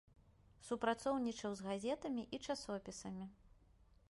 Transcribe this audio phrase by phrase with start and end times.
[0.67, 3.25] Супрацоўнічаў з газетамі і часопісамі.